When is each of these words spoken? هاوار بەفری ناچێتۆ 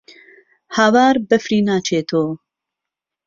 هاوار 0.75 1.15
بەفری 1.29 1.61
ناچێتۆ 1.67 2.21